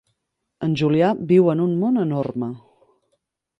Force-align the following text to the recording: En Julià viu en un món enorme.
En 0.67 0.73
Julià 0.81 1.09
viu 1.33 1.53
en 1.55 1.63
un 1.67 1.77
món 1.83 2.01
enorme. 2.07 2.53